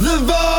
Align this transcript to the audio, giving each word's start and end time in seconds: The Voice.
The 0.00 0.16
Voice. 0.24 0.49